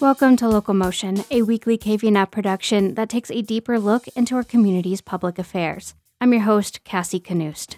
[0.00, 4.42] Welcome to Local Motion, a weekly KVNF production that takes a deeper look into our
[4.42, 5.94] community's public affairs.
[6.20, 7.76] I'm your host, Cassie Knust.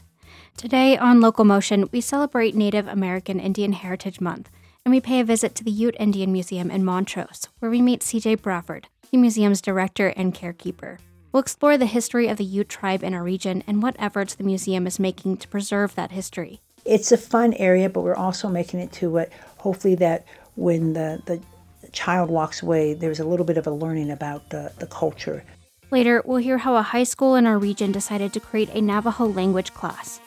[0.56, 4.50] Today on Local Motion, we celebrate Native American Indian Heritage Month,
[4.84, 8.00] and we pay a visit to the Ute Indian Museum in Montrose, where we meet
[8.00, 10.98] CJ Brafford, the museum's director and carekeeper.
[11.33, 14.42] We'll explore the history of the Ute tribe in our region and what efforts the
[14.42, 16.62] museum is making to preserve that history.
[16.87, 20.24] It's a fun area, but we're also making it to what hopefully that
[20.55, 21.42] when the, the
[21.96, 25.42] child walks away, there's a little bit of a learning about the, the culture.
[25.91, 29.24] Later, we'll hear how a high school in our region decided to create a Navajo
[29.24, 30.20] language class.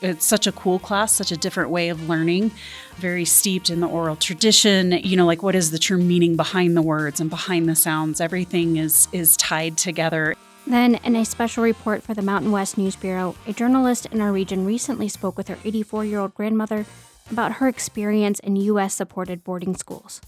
[0.00, 2.50] It's such a cool class, such a different way of learning,
[2.96, 4.90] very steeped in the oral tradition.
[4.90, 8.20] You know, like what is the true meaning behind the words and behind the sounds?
[8.20, 10.34] Everything is is tied together.
[10.66, 14.32] Then, in a special report for the Mountain West News Bureau, a journalist in our
[14.32, 16.84] region recently spoke with her 84 year old grandmother
[17.30, 18.94] about her experience in U.S.
[18.94, 20.20] supported boarding schools.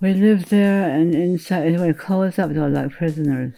[0.00, 3.54] We lived there and inside, we closed up though, like prisoners.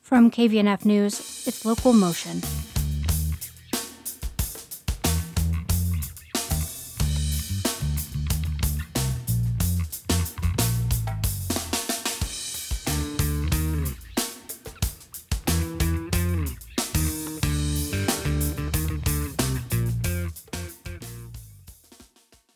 [0.00, 2.42] From KVNF News, it's Local Motion.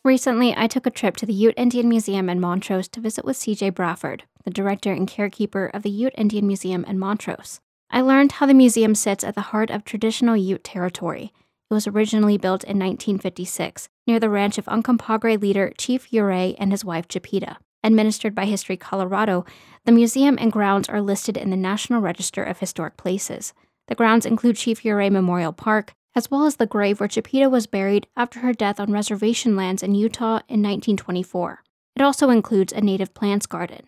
[0.07, 3.35] Recently, I took a trip to the Ute Indian Museum in Montrose to visit with
[3.35, 7.59] CJ Brafford, the director and carekeeper of the Ute Indian Museum in Montrose.
[7.91, 11.33] I learned how the museum sits at the heart of traditional Ute territory.
[11.69, 16.71] It was originally built in 1956 near the ranch of Uncompahgre leader Chief Ouray and
[16.71, 17.57] his wife Chipeta.
[17.83, 19.43] Administered by History Colorado,
[19.83, 23.53] the museum and grounds are listed in the National Register of Historic Places.
[23.89, 27.67] The grounds include Chief Ouray Memorial Park, as well as the grave where Chipeta was
[27.67, 31.61] buried after her death on reservation lands in Utah in 1924.
[31.95, 33.85] It also includes a native plants garden.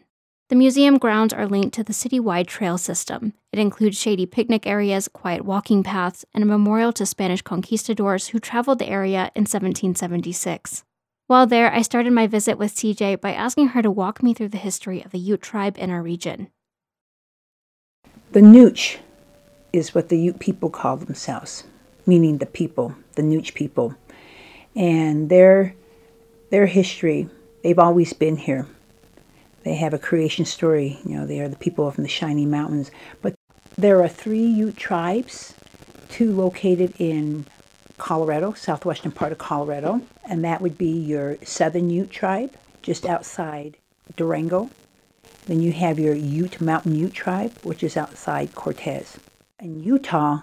[0.49, 3.33] The museum grounds are linked to the citywide trail system.
[3.51, 8.39] It includes shady picnic areas, quiet walking paths, and a memorial to Spanish conquistadors who
[8.39, 10.83] traveled the area in 1776.
[11.25, 14.49] While there, I started my visit with CJ by asking her to walk me through
[14.49, 16.49] the history of the Ute tribe in our region.
[18.33, 18.99] The Nooch
[19.73, 21.63] is what the Ute people call themselves
[22.05, 23.95] meaning the people, the Nooch people.
[24.75, 25.75] And their
[26.49, 27.29] their history,
[27.63, 28.67] they've always been here.
[29.63, 32.91] They have a creation story, you know, they are the people from the Shining Mountains.
[33.21, 33.35] But
[33.77, 35.53] there are three Ute tribes,
[36.09, 37.45] two located in
[37.97, 43.77] Colorado, southwestern part of Colorado, and that would be your Southern Ute tribe, just outside
[44.15, 44.69] Durango.
[45.45, 49.17] Then you have your Ute Mountain Ute tribe, which is outside Cortez.
[49.59, 50.41] In Utah,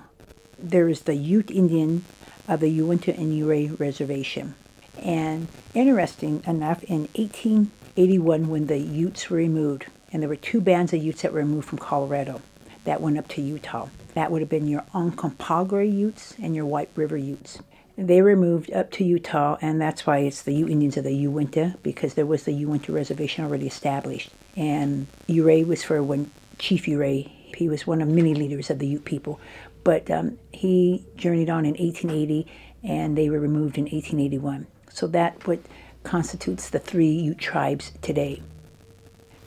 [0.59, 2.05] there is the Ute Indian
[2.49, 4.55] of the Uinta and Ouray Reservation.
[5.03, 10.93] And interesting enough, in 1881, when the Utes were removed, and there were two bands
[10.93, 12.41] of Utes that were removed from Colorado
[12.85, 13.89] that went up to Utah.
[14.15, 17.59] That would have been your Uncompahgre Utes and your White River Utes.
[17.99, 21.15] They were moved up to Utah, and that's why it's the Ute Indians of the
[21.15, 24.31] Uinta, because there was the Uinta Reservation already established.
[24.57, 28.87] And Ouray was for when Chief Ouray, he was one of many leaders of the
[28.87, 29.41] Ute people.
[29.87, 32.45] But um, he journeyed on in 1880
[32.83, 34.67] and they were removed in 1881.
[34.91, 35.61] So that what
[36.03, 38.43] constitutes the three Ute tribes today.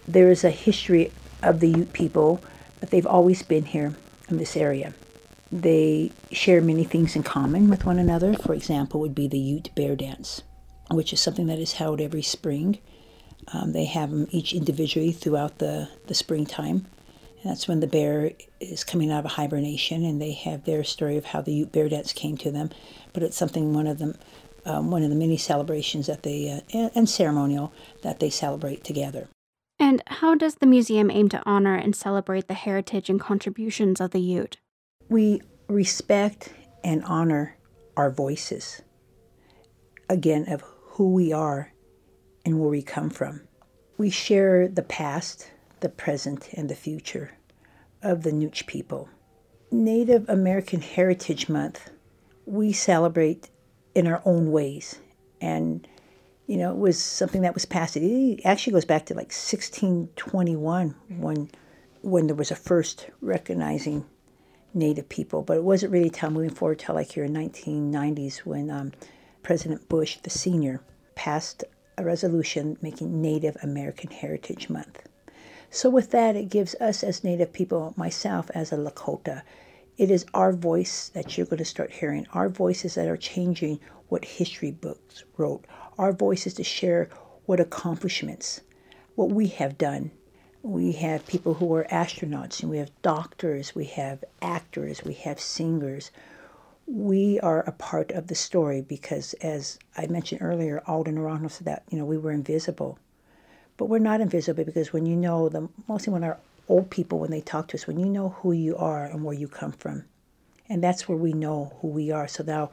[0.08, 1.12] There is a history
[1.44, 2.42] of the Ute people,
[2.80, 3.94] but they've always been here
[4.30, 4.94] in this area.
[5.52, 8.34] They share many things in common with one another.
[8.34, 10.44] For example, would be the Ute Bear Dance,
[10.90, 12.80] which is something that is held every spring.
[13.52, 16.86] Um, they have them each individually throughout the, the springtime.
[17.44, 21.26] That's when the bear is coming out of hibernation, and they have their story of
[21.26, 22.70] how the Ute Bear Dance came to them.
[23.14, 24.18] But it's something one of them,
[24.66, 27.72] um, one of the many celebrations that they uh, and, and ceremonial
[28.04, 29.30] that they celebrate together.
[29.80, 34.12] And how does the museum aim to honor and celebrate the heritage and contributions of
[34.12, 34.58] the Ute?
[35.08, 37.58] We respect and honor
[37.96, 38.82] our voices.
[40.10, 41.72] Again, of who we are
[42.46, 43.42] and where we come from.
[43.98, 45.50] We share the past
[45.82, 47.32] the present, and the future
[48.02, 49.10] of the Nooch people.
[49.72, 51.92] Native American Heritage Month,
[52.46, 53.50] we celebrate
[53.94, 55.00] in our own ways.
[55.42, 55.88] And,
[56.48, 57.96] you know, it was something that was passed.
[57.98, 61.52] It actually goes back to like 1621 when,
[62.02, 64.06] when there was a first recognizing
[64.74, 65.44] Native people.
[65.44, 68.92] But it wasn't really till moving forward till like here in 1990s when um,
[69.44, 70.82] President Bush, the senior,
[71.16, 71.64] passed
[71.98, 75.04] a resolution making Native American Heritage Month.
[75.72, 79.44] So, with that, it gives us as Native people, myself as a Lakota,
[79.98, 82.26] it is our voice that you're going to start hearing.
[82.34, 85.66] Our voices that are changing what history books wrote.
[85.98, 87.10] Our voices to share
[87.46, 88.62] what accomplishments
[89.20, 90.12] what we have done.
[90.64, 95.42] We have people who are astronauts, and we have doctors, we have actors, we have
[95.42, 96.10] singers.
[96.88, 101.66] We are a part of the story because, as I mentioned earlier, Alden Naranjo said
[101.66, 102.98] that you know we were invisible,
[103.80, 106.38] but we're not invisible because when you know the mostly when our
[106.68, 109.34] old people when they talk to us, when you know who you are and where
[109.34, 110.04] you come from,
[110.68, 112.28] and that's where we know who we are.
[112.28, 112.72] So now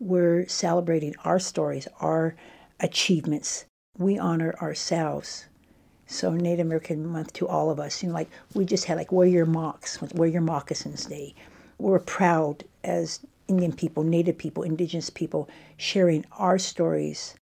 [0.00, 2.34] we're celebrating our stories, our
[2.80, 3.66] achievements.
[3.96, 5.46] We honor ourselves
[6.08, 8.02] so Native American Month to all of us.
[8.02, 11.36] You know, like we just had like wear your mocks, wear your moccasins day.
[11.78, 17.36] We're proud as Indian people, Native people, Indigenous people, sharing our stories.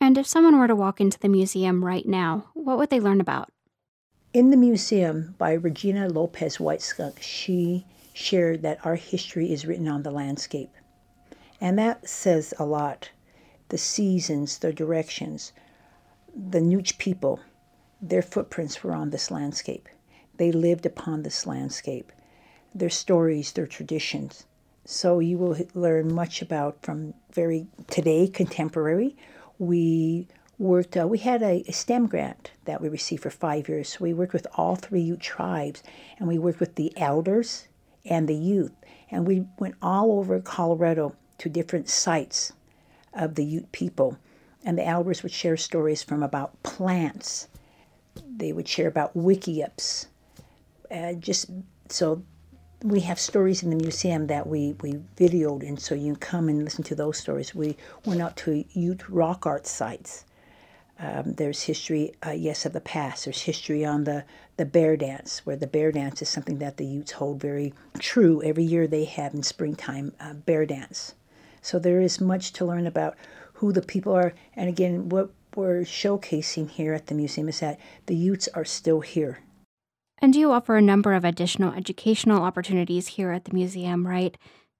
[0.00, 3.20] And if someone were to walk into the museum right now, what would they learn
[3.20, 3.50] about?
[4.32, 9.88] In the museum by Regina Lopez White Skunk, she shared that our history is written
[9.88, 10.70] on the landscape.
[11.60, 13.10] And that says a lot.
[13.70, 15.52] The seasons, the directions,
[16.34, 17.40] the Nooch people,
[18.00, 19.88] their footprints were on this landscape.
[20.36, 22.12] They lived upon this landscape,
[22.74, 24.46] their stories, their traditions.
[24.84, 29.16] So you will learn much about from very today, contemporary.
[29.58, 30.28] We
[30.58, 33.90] worked, uh, we had a, a, STEM grant that we received for five years.
[33.90, 35.82] So we worked with all three Ute tribes
[36.18, 37.68] and we worked with the elders
[38.04, 38.72] and the youth.
[39.10, 42.52] And we went all over Colorado to different sites
[43.14, 44.18] of the Ute people.
[44.64, 47.48] And the elders would share stories from about plants
[48.36, 50.06] they would share about wickiups.
[50.90, 51.50] Uh, just
[51.88, 52.22] so
[52.82, 56.64] we have stories in the museum that we, we videoed, and so you come and
[56.64, 57.54] listen to those stories.
[57.54, 60.24] We went out to Ute rock art sites.
[61.00, 63.24] Um, there's history, uh, yes, of the past.
[63.24, 64.24] There's history on the,
[64.56, 68.42] the bear dance, where the bear dance is something that the Utes hold very true.
[68.42, 71.14] Every year they have in springtime uh, bear dance.
[71.62, 73.16] So there is much to learn about
[73.54, 77.80] who the people are, and again, what we're showcasing here at the museum is that
[78.06, 79.40] the Utes are still here.
[80.20, 84.36] And do you offer a number of additional educational opportunities here at the museum, right?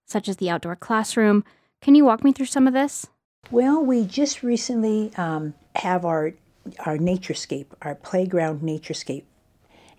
[0.06, 1.44] Such as the outdoor classroom.
[1.80, 3.06] Can you walk me through some of this?
[3.50, 6.34] Well, we just recently um, have our
[6.80, 9.24] our naturescape, our playground naturescape,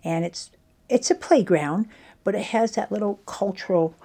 [0.03, 0.51] and it's
[0.88, 1.88] it's a playground,
[2.24, 3.95] but it has that little cultural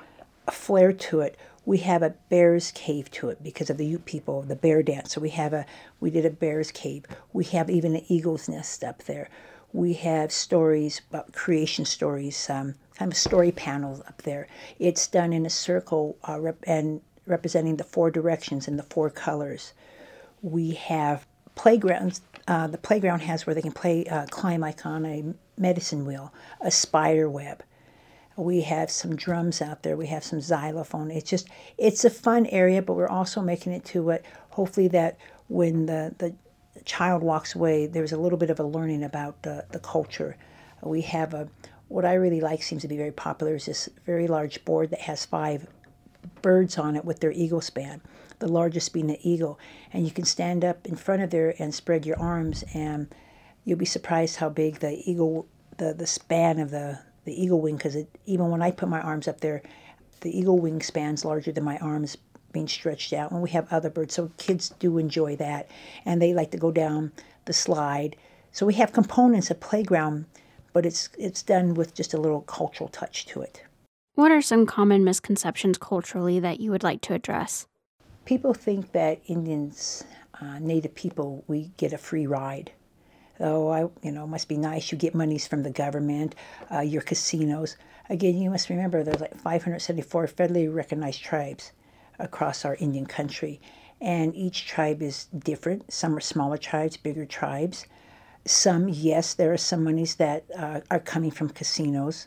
[0.50, 4.42] flair to it we have a bear's cave to it because of the Ute people,
[4.42, 5.14] the bear dance.
[5.14, 5.64] So we have a
[6.00, 7.04] we did a bear's cave.
[7.32, 9.28] We have even an eagle's nest up there.
[9.74, 14.46] We have stories about creation stories, um, kind of story panels up there.
[14.78, 19.10] It's done in a circle uh, rep- and representing the four directions and the four
[19.10, 19.74] colors.
[20.42, 21.26] We have
[21.56, 22.20] playgrounds.
[22.46, 26.32] Uh, the playground has where they can play uh, climb like on a medicine wheel,
[26.60, 27.62] a spider web
[28.36, 29.96] we have some drums out there.
[29.96, 31.10] We have some xylophone.
[31.10, 31.48] It's just
[31.78, 35.18] it's a fun area, but we're also making it to what hopefully that
[35.48, 36.34] when the the
[36.84, 40.36] child walks away, there's a little bit of a learning about the, the culture.
[40.82, 41.48] We have a
[41.88, 45.02] what I really like seems to be very popular is this very large board that
[45.02, 45.66] has five
[46.42, 48.00] birds on it with their eagle span,
[48.38, 49.58] the largest being the eagle.
[49.92, 53.14] And you can stand up in front of there and spread your arms, and
[53.64, 57.76] you'll be surprised how big the eagle, the, the span of the, the eagle wing
[57.76, 59.62] because even when I put my arms up there,
[60.20, 62.16] the eagle wing spans larger than my arms
[62.54, 63.30] being stretched out.
[63.30, 65.68] And we have other birds, so kids do enjoy that,
[66.06, 67.12] and they like to go down
[67.44, 68.16] the slide.
[68.52, 70.24] So we have components of playground,
[70.72, 73.62] but it's it's done with just a little cultural touch to it.
[74.14, 77.66] What are some common misconceptions culturally that you would like to address?
[78.24, 80.04] People think that Indians,
[80.40, 82.72] uh, Native people, we get a free ride
[83.40, 84.92] oh, I, you know, must be nice.
[84.92, 86.34] You get monies from the government,
[86.72, 87.76] uh, your casinos.
[88.08, 91.72] Again, you must remember there's like 574 federally recognized tribes
[92.18, 93.60] across our Indian country,
[94.00, 95.92] and each tribe is different.
[95.92, 97.86] Some are smaller tribes, bigger tribes.
[98.44, 102.26] Some, yes, there are some monies that uh, are coming from casinos,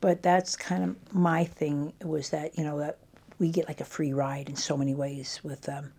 [0.00, 2.98] but that's kind of my thing was that you know that
[3.38, 5.92] we get like a free ride in so many ways with um,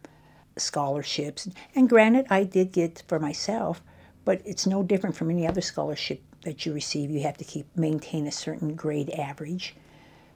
[0.55, 1.47] scholarships.
[1.75, 3.81] And granted, I did get for myself
[4.27, 7.09] but it's no different from any other scholarship that you receive.
[7.09, 9.73] You have to keep maintain a certain grade average.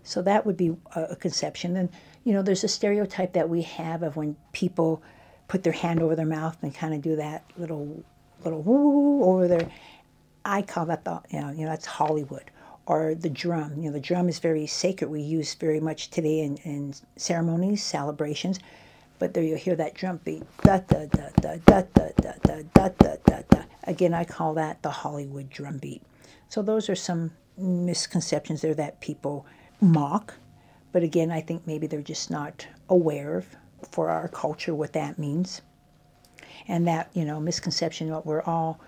[0.01, 1.75] So that would be a, conception.
[1.75, 1.89] And
[2.23, 5.01] you know, there's a stereotype that we have of when people
[5.47, 8.03] put their hand over their mouth and kind of do that little
[8.43, 9.69] little woo over there.
[10.45, 12.45] I call that the you know, you know that's Hollywood
[12.85, 13.77] or the drum.
[13.77, 15.09] You know, the drum is very sacred.
[15.09, 18.59] We use very much today in, in ceremonies, celebrations.
[19.19, 20.43] But there you hear that drum beat.
[20.63, 23.61] Da da da da da da da da da da da.
[23.83, 26.01] Again, I call that the Hollywood drum beat.
[26.49, 29.45] So those are some misconceptions there that people
[29.79, 30.33] mock.
[30.91, 33.45] But again, I think maybe they're just not aware of
[33.91, 35.61] for our culture what that means.
[36.67, 38.79] And that, you know, misconception that we're all,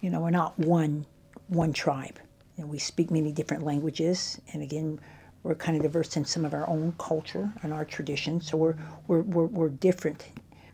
[0.00, 1.06] You know, we're not one
[1.48, 2.18] one tribe.
[2.58, 5.00] Know, we speak many different languages, and again,
[5.42, 8.48] we're kind of diverse in some of our own culture and our traditions.
[8.48, 8.76] So we're
[9.08, 10.26] we're we're, we're different.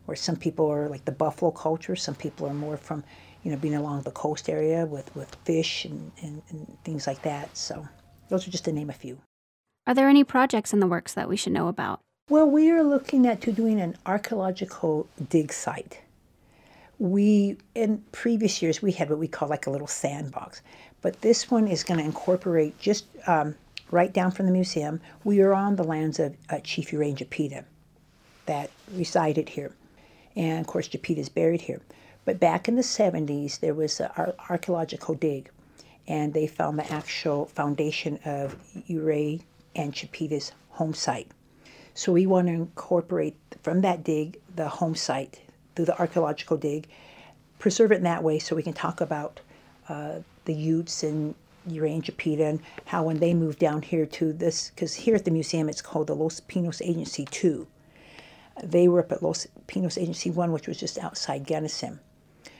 [0.05, 3.03] Where some people are like the buffalo culture, some people are more from,
[3.43, 7.21] you know, being along the coast area with with fish and, and, and things like
[7.23, 7.55] that.
[7.57, 7.87] So
[8.29, 9.19] those are just to name a few.
[9.89, 11.99] Are there any projects in the works that we should know about?
[12.29, 16.01] Well, we are looking at to doing an archaeological dig site.
[16.99, 20.61] We in previous years we had what we call like a little sandbox,
[21.01, 23.55] but this one is going to incorporate just um,
[23.89, 25.01] right down from the museum.
[25.23, 27.65] We are on the lands of uh, Chief Urain Chipeta
[28.45, 29.73] that resided here,
[30.35, 31.81] and of course Chipeta is buried here.
[32.25, 35.49] But back in the 70s, there was an archaeological dig,
[36.07, 38.55] and they found the actual foundation of
[38.87, 39.41] Urain
[39.79, 41.31] and Chipeta's home site.
[41.93, 45.41] So we want to incorporate from that dig the home site
[45.75, 46.87] through the archaeological dig,
[47.59, 49.39] preserve it in that way so we can talk about
[49.87, 51.33] uh, the Utes and
[51.67, 55.69] Japeta and how when they moved down here to this, because here at the museum
[55.69, 57.65] it's called the Los Pinos Agency 2.
[58.63, 61.99] They were up at Los Pinos Agency 1, which was just outside Gunnison.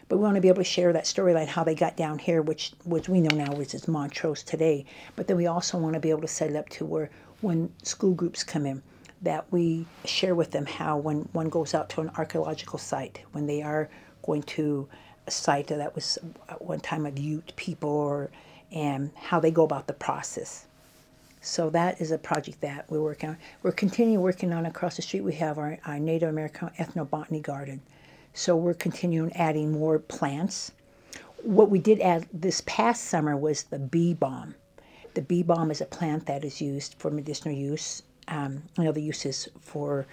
[0.10, 2.42] But we want to be able to share that storyline, how they got down here,
[2.42, 4.86] which, which we know now is Montrose today.
[5.16, 7.10] But then we also want to be able to set it up to where
[7.42, 8.82] when school groups come in,
[9.22, 13.46] that we share with them how when one goes out to an archaeological site, when
[13.46, 13.90] they are
[14.24, 14.88] going to
[15.28, 16.18] a site that was
[16.50, 18.32] at one time of Ute people, or
[18.72, 20.66] and how they go about the process.
[21.42, 23.38] So that is a project that we're working on.
[23.64, 25.22] We're continuing working on across the street.
[25.22, 27.82] We have our, our Native American ethnobotany garden.
[28.40, 30.72] So we're continuing adding more plants.
[31.44, 34.56] What we did add this past summer was the bee balm.
[35.14, 39.02] The bee balm is a plant that is used for medicinal use um, know, the
[39.02, 40.08] uses for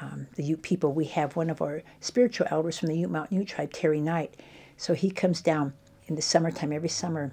[0.00, 0.92] um, the Ute people.
[0.92, 4.34] We have one of our spiritual elders from the Ute Mountain Ute tribe, Terry Knight.
[4.76, 5.72] So he comes down
[6.08, 7.30] in the summertime every summer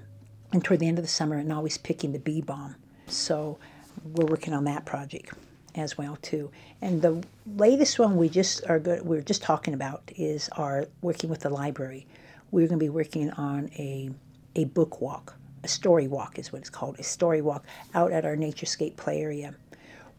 [0.54, 2.76] and toward the end of the summer and always picking the bee balm.
[3.08, 3.58] So
[4.04, 5.34] we're working on that project
[5.76, 6.52] as well too.
[6.82, 7.24] And the
[7.56, 11.50] latest one we just are good we're just talking about is our working with the
[11.50, 12.08] library.
[12.52, 14.10] We're going to be working on a
[14.56, 18.26] a book walk, a story walk is what it's called, a story walk out at
[18.26, 19.54] our Naturescape play area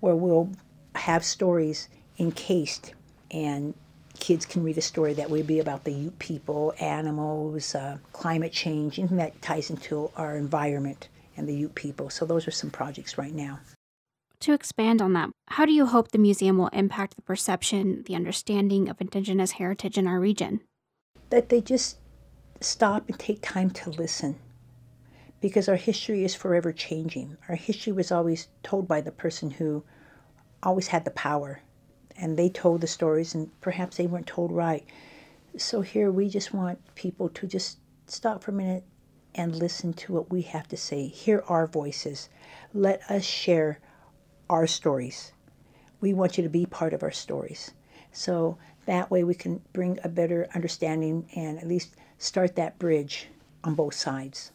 [0.01, 0.51] where we'll
[0.95, 2.93] have stories encased
[3.31, 3.75] and
[4.19, 8.53] kids can read a story that would be about the Ute people, animals, uh, climate
[8.53, 12.11] change, anything that ties into our environment and the Ute people.
[12.11, 13.61] So those are some projects right now.
[14.41, 18.15] To expand on that, how do you hope the museum will impact the perception, the
[18.15, 20.61] understanding of Indigenous heritage in our region?
[21.31, 21.99] That they just
[22.61, 24.39] stop and take time to listen
[25.41, 27.37] because our history is forever changing.
[27.49, 29.85] Our history was always told by the person who
[30.63, 31.61] always had the power,
[32.17, 34.85] and they told the stories, and perhaps they weren't told right.
[35.57, 38.85] So here we just want people to just stop for a minute
[39.35, 41.07] and listen to what we have to say.
[41.07, 42.29] Hear our voices.
[42.73, 43.81] Let us share
[44.49, 45.33] our stories.
[46.01, 47.73] We want you to be part of our stories.
[48.13, 53.29] So that way we can bring a better understanding and at least start that bridge
[53.65, 54.53] on both sides.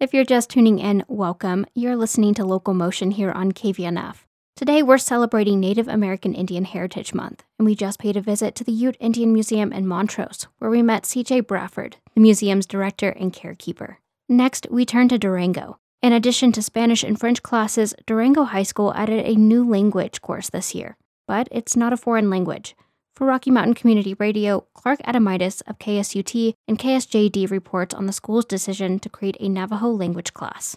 [0.00, 1.66] If you're just tuning in, welcome.
[1.74, 4.18] You're listening to Local Motion here on KVNF.
[4.54, 8.64] Today, we're celebrating Native American Indian Heritage Month, and we just paid a visit to
[8.64, 13.32] the Ute Indian Museum in Montrose, where we met CJ Brafford, the museum's director and
[13.32, 13.98] carekeeper.
[14.28, 15.78] Next, we turn to Durango.
[16.00, 20.48] In addition to Spanish and French classes, Durango High School added a new language course
[20.48, 22.76] this year, but it's not a foreign language.
[23.16, 28.44] For Rocky Mountain Community Radio, Clark Adomaitis of KSUT and KSJD reports on the school's
[28.44, 30.76] decision to create a Navajo language class.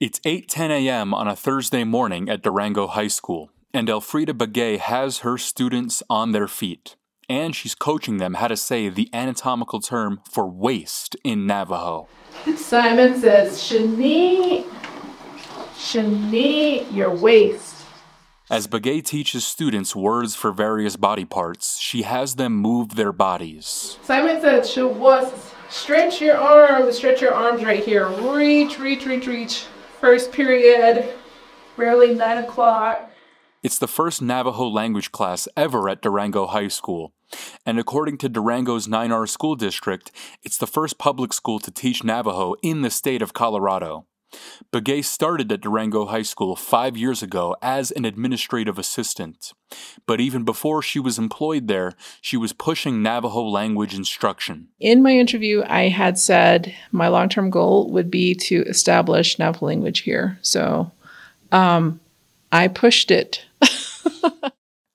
[0.00, 1.14] It's 8:10 a.m.
[1.14, 6.32] on a Thursday morning at Durango High School, and Elfrida Begay has her students on
[6.32, 6.96] their feet,
[7.28, 12.08] and she's coaching them how to say the anatomical term for waist in Navajo.
[12.56, 14.64] Simon says, "Shani,
[15.76, 17.74] Shani, your waist."
[18.48, 23.98] As Begay teaches students words for various body parts, she has them move their bodies.
[24.02, 25.32] Simon says, was
[25.68, 28.06] stretch your arms, stretch your arms right here.
[28.06, 29.64] Reach, reach, reach, reach.
[30.00, 31.12] First period,
[31.76, 33.10] rarely nine o'clock.
[33.64, 37.14] It's the first Navajo language class ever at Durango High School.
[37.64, 42.54] And according to Durango's 9R school district, it's the first public school to teach Navajo
[42.62, 44.06] in the state of Colorado.
[44.72, 49.52] Begay started at Durango High School five years ago as an administrative assistant.
[50.06, 54.68] But even before she was employed there, she was pushing Navajo language instruction.
[54.80, 59.66] In my interview, I had said my long term goal would be to establish Navajo
[59.66, 60.38] language here.
[60.42, 60.90] So
[61.52, 62.00] um,
[62.52, 63.44] I pushed it.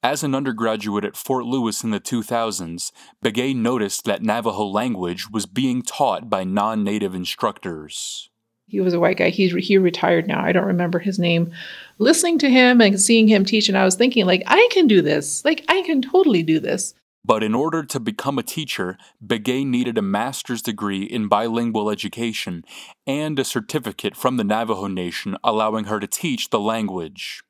[0.03, 2.91] As an undergraduate at Fort Lewis in the 2000s,
[3.23, 8.31] Begay noticed that Navajo language was being taught by non native instructors.
[8.65, 9.29] He was a white guy.
[9.29, 10.43] He's he retired now.
[10.43, 11.51] I don't remember his name.
[11.99, 15.03] Listening to him and seeing him teach, and I was thinking, like, I can do
[15.03, 15.45] this.
[15.45, 16.95] Like, I can totally do this.
[17.23, 22.65] But in order to become a teacher, Begay needed a master's degree in bilingual education
[23.05, 27.43] and a certificate from the Navajo Nation allowing her to teach the language.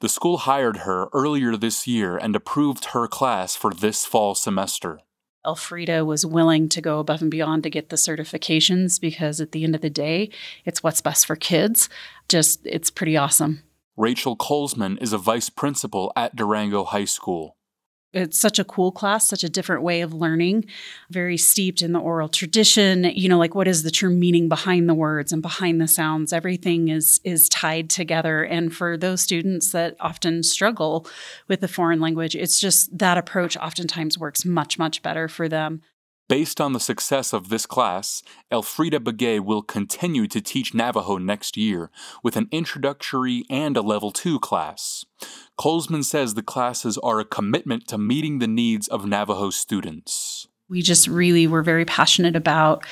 [0.00, 5.00] The school hired her earlier this year and approved her class for this fall semester.
[5.44, 9.64] Elfrida was willing to go above and beyond to get the certifications because at the
[9.64, 10.30] end of the day,
[10.64, 11.88] it's what's best for kids.
[12.28, 13.62] Just, it's pretty awesome.
[13.96, 17.56] Rachel Colesman is a vice principal at Durango High School
[18.12, 20.66] it's such a cool class, such a different way of learning,
[21.10, 23.04] very steeped in the oral tradition.
[23.04, 26.32] You know, like what is the true meaning behind the words and behind the sounds?
[26.32, 28.42] Everything is is tied together.
[28.42, 31.06] And for those students that often struggle
[31.48, 35.82] with the foreign language, it's just that approach oftentimes works much, much better for them.
[36.28, 41.56] Based on the success of this class, Elfrida Begay will continue to teach Navajo next
[41.56, 41.90] year
[42.22, 45.04] with an introductory and a level 2 class.
[45.58, 50.48] Colesman says the classes are a commitment to meeting the needs of Navajo students.
[50.72, 52.82] We just really were very passionate about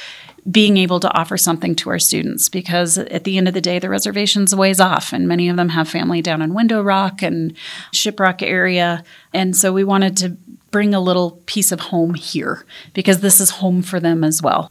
[0.51, 3.79] being able to offer something to our students because at the end of the day,
[3.79, 7.23] the reservation's a ways off, and many of them have family down in Window Rock
[7.23, 7.57] and
[7.95, 9.03] Shiprock area.
[9.33, 10.37] And so we wanted to
[10.71, 14.71] bring a little piece of home here because this is home for them as well.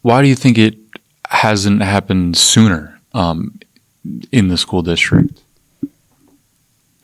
[0.00, 0.76] Why do you think it
[1.28, 3.60] hasn't happened sooner um,
[4.32, 5.40] in the school district?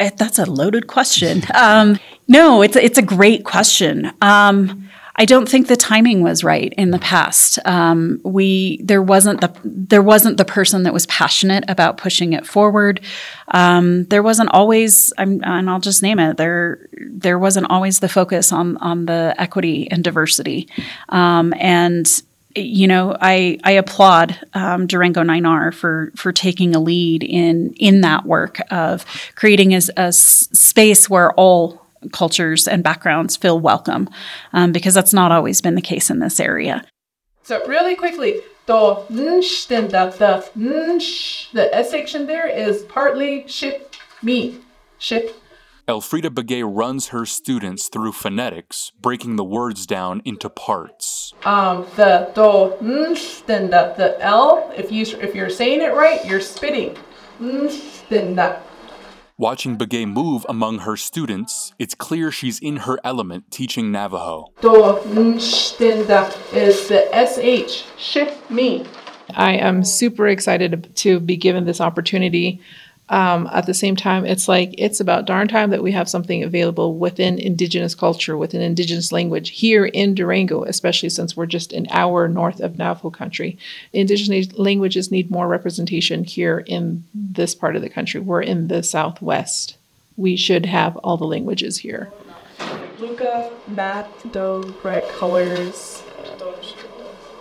[0.01, 1.43] Eh, that's a loaded question.
[1.55, 4.13] Um, no, it's it's a great question.
[4.21, 4.88] Um,
[5.19, 7.59] I don't think the timing was right in the past.
[7.65, 12.47] Um, we there wasn't the there wasn't the person that was passionate about pushing it
[12.47, 13.01] forward.
[13.49, 16.37] Um, there wasn't always, I'm, and I'll just name it.
[16.37, 20.69] There there wasn't always the focus on on the equity and diversity,
[21.09, 22.09] um, and
[22.55, 28.03] you know, I I applaud um, Durango 9R for for taking a lead in in
[28.03, 29.05] that work of
[29.35, 34.09] creating a, a space where all cultures and backgrounds feel welcome,
[34.53, 36.85] um, because that's not always been the case in this area.
[37.43, 39.05] So really quickly, the
[39.69, 44.61] then the the the S section there is partly ship me
[44.99, 45.35] ship
[45.89, 51.33] Elfrida Begay runs her students through phonetics, breaking the words down into parts.
[51.47, 52.77] Um, the do,
[53.47, 56.95] then the, the L, if, you, if you're saying it right, you're spitting.
[57.41, 58.59] Then the.
[59.41, 64.53] Watching Begay move among her students, it's clear she's in her element teaching Navajo.
[64.61, 64.99] Do,
[65.79, 68.85] then the is the SH, shift me.
[69.37, 72.61] I am super excited to be given this opportunity
[73.11, 76.43] um, at the same time, it's like it's about darn time that we have something
[76.43, 81.87] available within Indigenous culture, within Indigenous language here in Durango, especially since we're just an
[81.91, 83.57] hour north of Navajo country.
[83.93, 88.21] Indigenous languages need more representation here in this part of the country.
[88.21, 89.79] We're in the Southwest.
[90.17, 92.13] We should have all the languages here.
[92.99, 96.03] Luca, math, do, bright colors,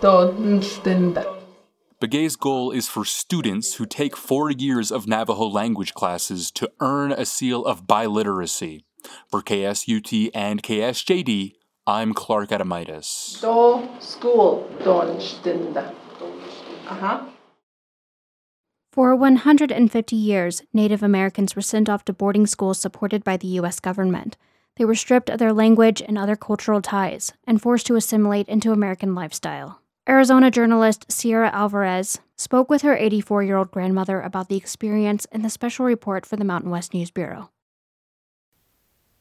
[0.00, 1.37] do,
[2.00, 7.10] Begay's goal is for students who take four years of Navajo language classes to earn
[7.10, 8.84] a seal of biliteracy.
[9.28, 11.54] For KSUT and KSJD,
[11.88, 13.40] I'm Clark Adomaitis.
[13.40, 14.70] Do school
[16.86, 17.24] Uh-huh.
[18.92, 23.80] For 150 years, Native Americans were sent off to boarding schools supported by the U.S.
[23.80, 24.36] government.
[24.76, 28.70] They were stripped of their language and other cultural ties and forced to assimilate into
[28.70, 29.82] American lifestyle.
[30.08, 35.42] Arizona journalist Sierra Alvarez spoke with her 84 year old grandmother about the experience in
[35.42, 37.50] the special report for the Mountain West News Bureau.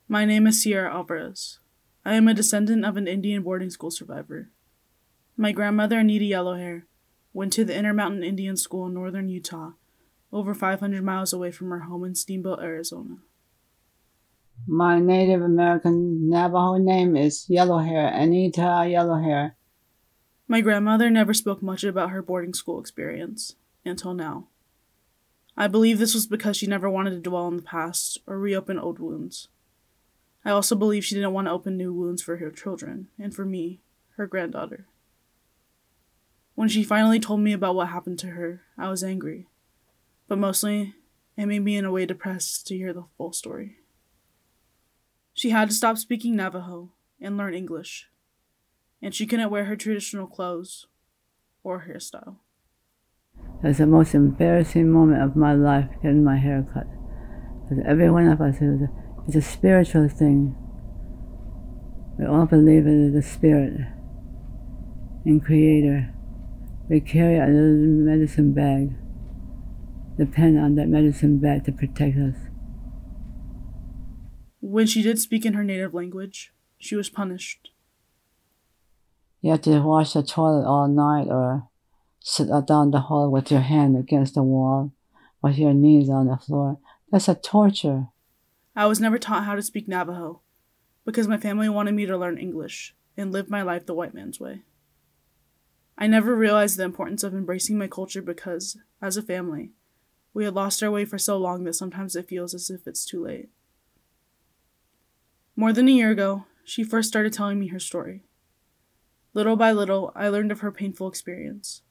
[0.08, 1.60] My name is Sierra Alvarez.
[2.06, 4.50] I am a descendant of an Indian boarding school survivor.
[5.36, 6.84] My grandmother, Anita Yellowhair,
[7.34, 9.71] went to the Intermountain Indian School in northern Utah,
[10.32, 13.17] over 500 miles away from her home in Steamboat, Arizona.
[14.65, 19.57] My Native American Navajo name is Yellowhair, Anita Yellowhair.
[20.50, 24.48] My grandmother never spoke much about her boarding school experience, until now.
[25.58, 28.80] I believe this was because she never wanted to dwell on the past or reopen
[28.80, 29.50] old wounds.
[30.46, 33.44] I also believe she didn't want to open new wounds for her children, and for
[33.44, 33.82] me,
[34.16, 34.88] her granddaughter.
[36.56, 39.48] When she finally told me about what happened to her, I was angry,
[40.30, 40.96] but mostly,
[41.36, 43.80] it made me in a way depressed to hear the full story.
[45.34, 48.08] She had to stop speaking Navajo and learn English
[49.02, 50.88] and she couldn't wear her traditional clothes
[51.64, 52.38] or hairstyle.
[53.64, 56.88] It was the most embarrassing moment of my life getting my hair cut.
[57.64, 58.90] Because every one of us was,
[59.28, 60.56] It's a spiritual thing.
[62.18, 63.80] We all believe in the spirit,
[65.26, 66.14] and Creator.
[66.90, 68.96] We carry a little medicine bag,
[70.18, 72.36] depend on that medicine bag to protect us.
[74.62, 77.72] When she did speak in her native language, she was punished.
[79.48, 81.70] You have to wash the toilet all night or
[82.20, 84.92] sit down the hall with your hand against the wall
[85.42, 86.80] with your knees on the floor.
[87.10, 88.08] That's a torture.
[88.76, 90.42] I was never taught how to speak Navajo
[91.06, 94.38] because my family wanted me to learn English and live my life the white man's
[94.38, 94.64] way.
[95.98, 99.72] I never realized the importance of embracing my culture because, as a family,
[100.34, 103.06] we had lost our way for so long that sometimes it feels as if it's
[103.06, 103.48] too late.
[105.56, 108.27] More than a year ago, she first started telling me her story.
[109.34, 111.82] Little by little, I learned of her painful experience,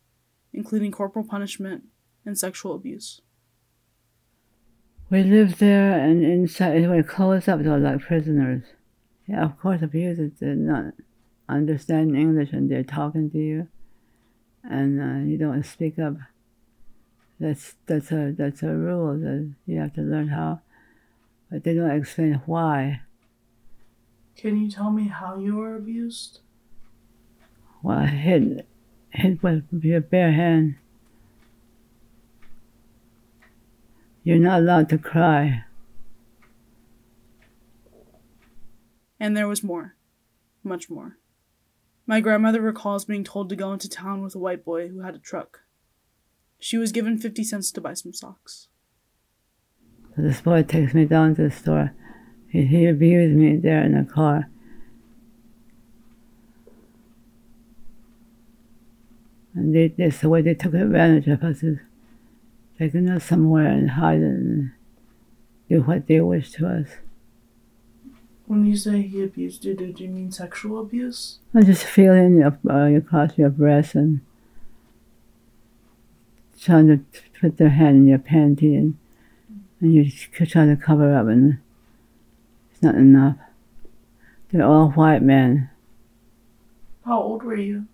[0.53, 1.85] including corporal punishment
[2.25, 3.21] and sexual abuse.
[5.09, 8.65] We lived there and inside, we were closed up though, like prisoners.
[9.27, 10.95] Yeah, of course, abusers did not
[11.49, 13.69] understand English and they're talking to you,
[14.65, 16.15] and uh, you don't speak up.
[17.39, 20.61] That's that's a that's a rule that you have to learn how,
[21.51, 23.03] but they don't explain why.
[24.37, 26.41] Can you tell me how you were abused?
[27.83, 28.67] Well, hit
[29.11, 30.77] hit with your bare hand.
[34.23, 35.65] You're not allowed to cry.
[39.21, 39.95] And there was more.
[40.65, 41.17] Much more.
[42.07, 45.15] My grandmother recalls being told to go into town with a white boy who had
[45.15, 45.61] a truck.
[46.59, 48.69] She was given 50 cents to buy some socks.
[50.15, 51.93] So this boy takes me down to the store.
[52.49, 54.51] He, he abused me there in the car.
[59.57, 61.63] And they, that's the way they took advantage of us.
[61.63, 61.79] Is
[62.79, 64.73] taking us somewhere and hide and
[65.69, 66.89] do what they wish to us.
[68.47, 71.39] When you say he abused you, did you mean sexual abuse?
[71.55, 74.21] I just feeling your, uh, across your breast and
[76.61, 77.01] trying to
[77.41, 78.97] put their hand in your panty and,
[79.81, 81.59] and you try to cover up and
[82.71, 83.37] it's not enough.
[84.53, 85.71] They're all white men.
[87.05, 87.87] How old were you?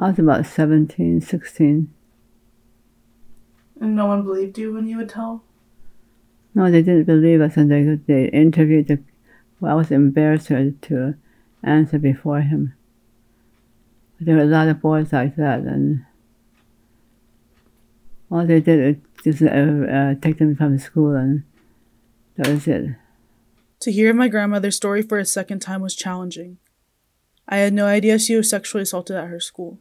[0.00, 1.92] I was about 17, 16.
[3.82, 5.44] And no one believed you when you would tell?
[6.54, 8.98] No, they didn't believe us, and they they interviewed the.
[9.60, 11.14] Well, I was embarrassed to,
[11.62, 12.74] answer before him.
[14.18, 16.06] There were a lot of boys like that, and
[18.30, 21.44] all they did was just uh, uh, take them from school, and
[22.36, 22.96] that was it.
[23.80, 26.56] To hear my grandmother's story for a second time was challenging.
[27.46, 29.78] I had no idea she was sexually assaulted at her school.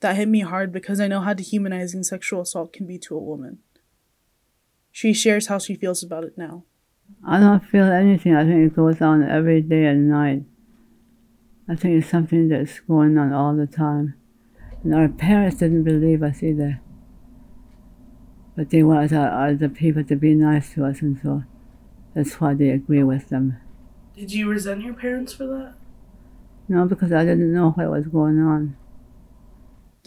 [0.00, 3.22] That hit me hard because I know how dehumanizing sexual assault can be to a
[3.22, 3.58] woman.
[4.92, 6.64] She shares how she feels about it now.
[7.24, 8.34] I don't feel anything.
[8.34, 10.42] I think it goes on every day and night.
[11.68, 14.14] I think it's something that's going on all the time.
[14.82, 16.80] And our parents didn't believe us either.
[18.56, 21.44] But they want other people to be nice to us, and so
[22.14, 23.58] that's why they agree with them.
[24.14, 25.74] Did you resent your parents for that?
[26.68, 28.76] No, because I didn't know what was going on.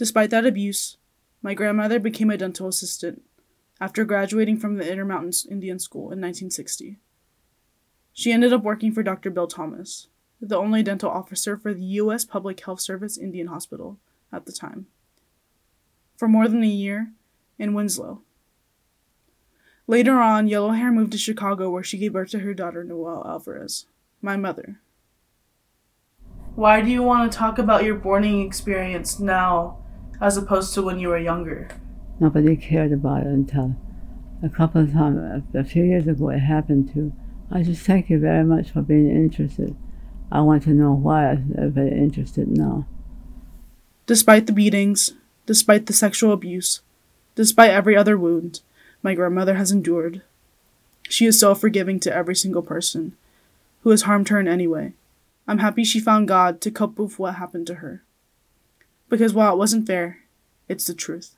[0.00, 0.96] Despite that abuse,
[1.42, 3.20] my grandmother became a dental assistant
[3.82, 6.96] after graduating from the Intermountains Indian School in 1960.
[8.14, 9.28] She ended up working for Dr.
[9.28, 10.06] Bill Thomas,
[10.40, 12.24] the only dental officer for the U.S.
[12.24, 13.98] Public Health Service Indian Hospital
[14.32, 14.86] at the time,
[16.16, 17.12] for more than a year
[17.58, 18.22] in Winslow.
[19.86, 23.84] Later on, Yellowhair moved to Chicago where she gave birth to her daughter Noelle Alvarez,
[24.22, 24.80] my mother.
[26.54, 29.79] Why do you want to talk about your boarding experience now
[30.20, 31.68] as opposed to when you were younger?
[32.18, 33.76] Nobody cared about it until
[34.42, 37.12] a couple of times, a few years ago, it happened to.
[37.50, 39.76] I just thank you very much for being interested.
[40.30, 42.86] I want to know why I'm very interested now.
[44.06, 45.12] Despite the beatings,
[45.46, 46.80] despite the sexual abuse,
[47.34, 48.60] despite every other wound
[49.02, 50.22] my grandmother has endured,
[51.08, 53.16] she is so forgiving to every single person
[53.82, 54.92] who has harmed her in any way.
[55.48, 58.04] I'm happy she found God to cope with what happened to her.
[59.10, 60.20] Because while it wasn't fair,
[60.68, 61.36] it's the truth.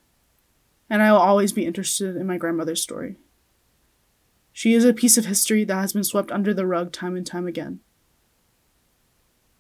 [0.89, 3.17] And I will always be interested in my grandmother's story.
[4.53, 7.27] She is a piece of history that has been swept under the rug time and
[7.27, 7.81] time again.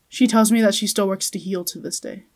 [0.08, 2.26] She tells me that she still works to heal to this day.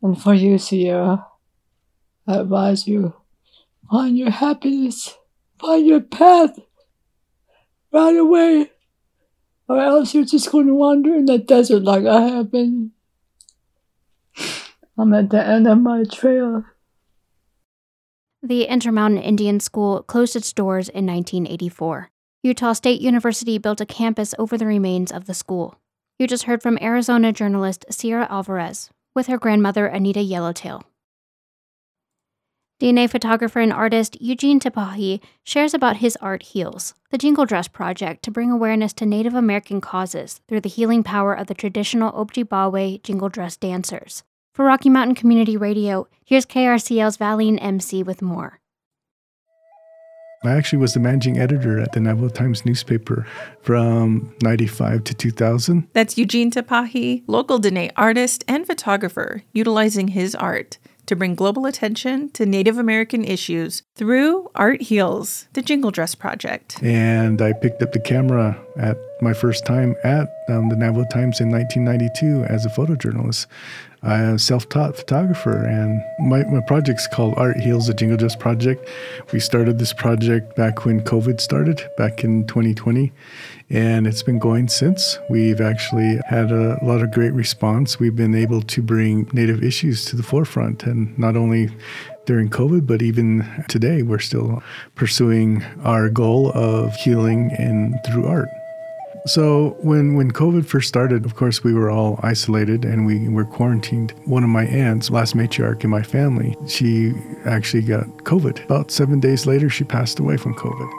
[0.00, 1.26] And for you, Sierra,
[2.26, 3.14] I advise you
[3.90, 5.16] find your happiness,
[5.58, 6.60] find your path
[7.92, 8.70] right away,
[9.68, 12.92] or else you're just going to wander in the desert like I have been.
[15.00, 16.62] I'm at the end of my trail.
[18.42, 22.10] The Intermountain Indian School closed its doors in 1984.
[22.42, 25.76] Utah State University built a campus over the remains of the school.
[26.18, 30.84] You just heard from Arizona journalist Sierra Alvarez with her grandmother Anita Yellowtail.
[32.78, 38.22] Diné photographer and artist Eugene Tapahe shares about his art heals, the Jingle Dress Project
[38.24, 43.02] to bring awareness to Native American causes through the healing power of the traditional Ojibwe
[43.02, 44.24] jingle dress dancers.
[44.60, 48.60] For Rocky Mountain Community Radio, here's KRCL's Valine MC with more.
[50.44, 53.26] I actually was the managing editor at the Navajo Times newspaper
[53.62, 55.88] from 95 to 2000.
[55.94, 62.28] That's Eugene Tapahe, local Diné artist and photographer, utilizing his art to bring global attention
[62.30, 66.80] to Native American issues through Art Heals, the Jingle Dress Project.
[66.82, 71.40] And I picked up the camera at my first time at um, the Navajo Times
[71.40, 73.46] in 1992 as a photojournalist.
[74.02, 78.88] I'm a self-taught photographer, and my, my project's called Art Heals, the Jingle Dress Project.
[79.30, 83.12] We started this project back when COVID started, back in 2020,
[83.68, 85.18] and it's been going since.
[85.28, 88.00] We've actually had a lot of great response.
[88.00, 91.68] We've been able to bring Native issues to the forefront, and not only
[92.24, 94.62] during COVID, but even today, we're still
[94.94, 98.48] pursuing our goal of healing and through art.
[99.26, 103.44] So when when COVID first started, of course we were all isolated and we were
[103.44, 104.12] quarantined.
[104.24, 107.12] One of my aunts, last matriarch in my family, she
[107.44, 108.64] actually got COVID.
[108.64, 110.90] About seven days later, she passed away from COVID.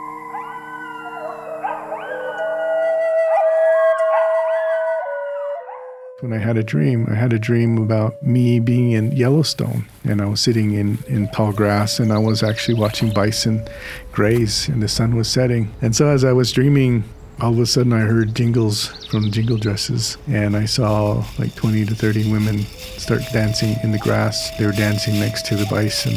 [6.22, 7.08] when I had a dream.
[7.10, 11.26] I had a dream about me being in Yellowstone and I was sitting in, in
[11.30, 13.66] tall grass and I was actually watching bison
[14.12, 15.74] graze and the sun was setting.
[15.82, 17.02] And so as I was dreaming,
[17.40, 21.86] all of a sudden I heard jingles from jingle dresses and I saw like 20
[21.86, 22.60] to 30 women
[22.98, 24.50] start dancing in the grass.
[24.58, 26.14] They were dancing next to the bison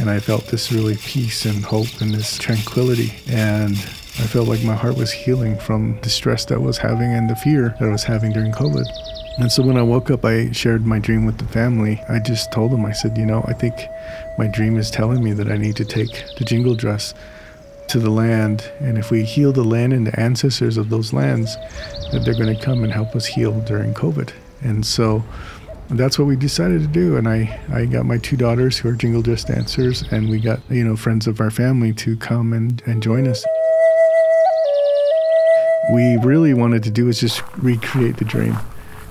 [0.00, 3.72] and I felt this really peace and hope and this tranquility and
[4.20, 7.30] I felt like my heart was healing from the stress that I was having and
[7.30, 8.86] the fear that I was having during COVID.
[9.38, 12.02] And so when I woke up, I shared my dream with the family.
[12.08, 13.74] I just told them, I said, you know, I think
[14.36, 17.14] my dream is telling me that I need to take the jingle dress
[17.88, 18.70] to the land.
[18.80, 21.56] And if we heal the land and the ancestors of those lands,
[22.12, 24.32] that they're going to come and help us heal during COVID.
[24.62, 25.24] And so
[25.90, 27.16] that's what we decided to do.
[27.16, 30.60] And I, I got my two daughters who are jingle dress dancers, and we got,
[30.68, 33.44] you know, friends of our family to come and, and join us.
[35.92, 38.58] We really wanted to do is just recreate the dream.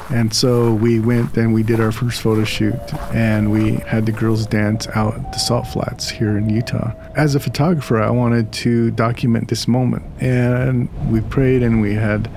[0.10, 2.80] And so we went and we did our first photo shoot
[3.14, 6.94] and we had the girls dance out at the salt flats here in Utah.
[7.16, 10.04] As a photographer, I wanted to document this moment.
[10.22, 12.30] And we prayed and we had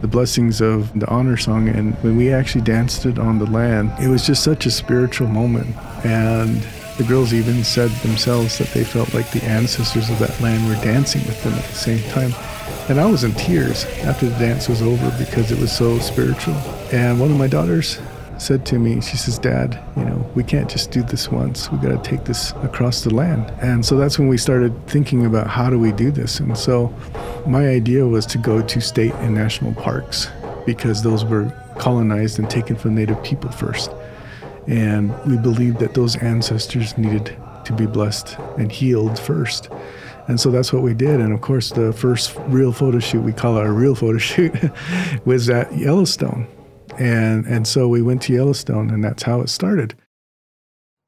[0.00, 1.68] the blessings of the honor song.
[1.68, 5.28] And when we actually danced it on the land, it was just such a spiritual
[5.28, 5.76] moment.
[6.04, 6.64] And
[6.98, 10.82] the girls even said themselves that they felt like the ancestors of that land were
[10.84, 12.32] dancing with them at the same time.
[12.88, 16.54] And I was in tears after the dance was over because it was so spiritual.
[16.90, 17.98] And one of my daughters
[18.38, 21.70] said to me, she says, Dad, you know, we can't just do this once.
[21.70, 23.52] We got to take this across the land.
[23.60, 26.40] And so that's when we started thinking about how do we do this.
[26.40, 26.94] And so
[27.46, 30.28] my idea was to go to state and national parks
[30.64, 33.90] because those were colonized and taken from Native people first.
[34.66, 39.68] And we believed that those ancestors needed to be blessed and healed first.
[40.28, 41.20] And so that's what we did.
[41.20, 44.54] And of course, the first real photo shoot, we call it a real photo shoot,
[45.24, 46.46] was at Yellowstone.
[46.98, 49.94] And, and so we went to Yellowstone, and that's how it started.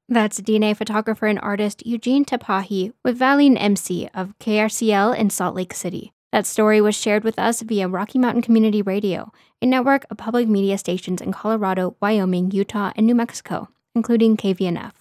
[0.09, 5.75] That's Diné photographer and artist Eugene Tapahe with Valine MC of KRCL in Salt Lake
[5.75, 6.13] City.
[6.33, 10.49] That story was shared with us via Rocky Mountain Community Radio, a network of public
[10.49, 14.93] media stations in Colorado, Wyoming, Utah, and New Mexico, including KVNF.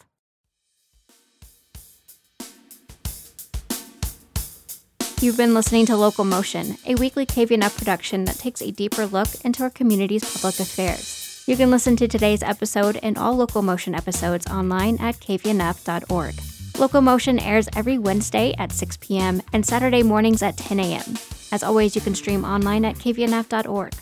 [5.22, 9.28] You've been listening to Local Motion, a weekly KVNF production that takes a deeper look
[9.44, 11.44] into our community's public affairs.
[11.46, 16.36] You can listen to today's episode and all Local Motion episodes online at kvnf.org.
[16.80, 19.42] Local Motion airs every Wednesday at 6 p.m.
[19.52, 21.18] and Saturday mornings at 10 a.m.
[21.52, 23.94] As always, you can stream online at kvnf.org.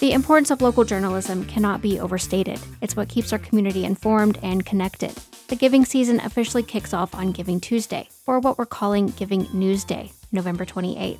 [0.00, 2.60] The importance of local journalism cannot be overstated.
[2.82, 5.14] It's what keeps our community informed and connected.
[5.48, 9.84] The giving season officially kicks off on Giving Tuesday, or what we're calling Giving News
[9.84, 11.18] Day, November 28th.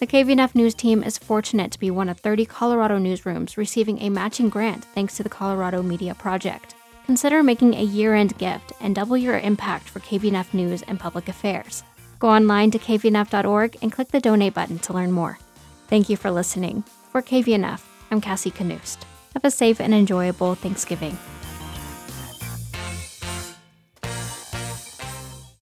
[0.00, 4.10] The KVNF News team is fortunate to be one of 30 Colorado newsrooms receiving a
[4.10, 6.74] matching grant thanks to the Colorado Media Project.
[7.06, 11.28] Consider making a year end gift and double your impact for KVNF News and Public
[11.28, 11.84] Affairs.
[12.18, 15.38] Go online to kvnf.org and click the donate button to learn more.
[15.86, 16.82] Thank you for listening.
[17.12, 19.04] For KVNF, I'm Cassie Knust.
[19.34, 21.18] Have a safe and enjoyable Thanksgiving.